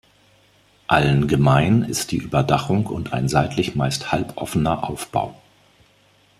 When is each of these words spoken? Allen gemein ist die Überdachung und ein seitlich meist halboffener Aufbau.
Allen 0.87 1.27
gemein 1.27 1.83
ist 1.83 2.09
die 2.09 2.17
Überdachung 2.17 2.87
und 2.87 3.13
ein 3.13 3.29
seitlich 3.29 3.75
meist 3.75 4.11
halboffener 4.11 4.83
Aufbau. 4.89 5.39